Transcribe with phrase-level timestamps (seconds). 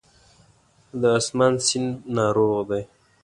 [0.99, 2.83] د آسمان سیند ناروغ دی